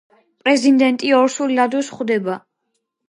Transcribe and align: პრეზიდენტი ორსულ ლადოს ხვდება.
პრეზიდენტი 0.45 1.11
ორსულ 1.17 1.53
ლადოს 1.59 1.93
ხვდება. 1.99 2.39